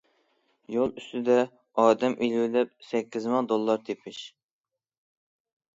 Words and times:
يول 0.75 0.93
ئۈستىدە 1.01 1.35
ئادەم 1.83 2.15
ئېلىۋېلىپ 2.27 2.73
سەككىز 2.89 3.29
مىڭ 3.35 3.53
دوللار 3.53 3.87
تېپىش! 3.91 4.25